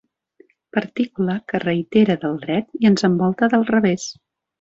Partícula 0.77 1.35
que 1.53 1.61
reitera 1.63 2.15
del 2.23 2.39
dret 2.47 2.73
i 2.79 2.89
ens 2.91 3.07
envolta 3.11 3.51
del 3.53 3.67
revés. 3.73 4.09